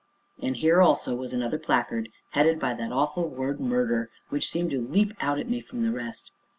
And 0.41 0.57
here, 0.57 0.81
also, 0.81 1.15
was 1.15 1.31
another 1.31 1.59
placard, 1.59 2.09
headed 2.31 2.59
by 2.59 2.73
that 2.73 2.91
awful 2.91 3.27
word: 3.27 3.59
MURDER 3.59 4.09
which 4.29 4.49
seemed 4.49 4.71
to 4.71 4.81
leap 4.81 5.13
out 5.21 5.37
at 5.37 5.47
me 5.47 5.61
from 5.61 5.83
the 5.83 5.91
rest. 5.91 6.31